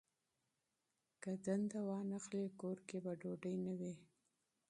که 1.21 1.31
دنده 1.45 1.79
وانخلي، 1.87 2.45
کور 2.59 2.77
کې 2.87 2.97
به 3.03 3.11
ډوډۍ 3.21 3.55
نه 3.65 3.73
وي. 3.79 3.93